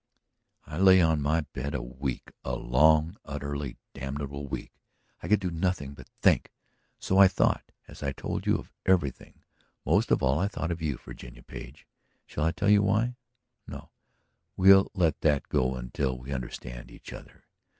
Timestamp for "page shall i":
11.43-12.51